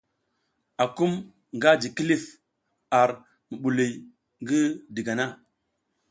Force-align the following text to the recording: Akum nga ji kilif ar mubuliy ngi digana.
Akum 0.83 1.11
nga 1.55 1.69
ji 1.81 1.89
kilif 1.95 2.23
ar 2.99 3.09
mubuliy 3.49 3.93
ngi 4.41 4.61
digana. 4.95 5.25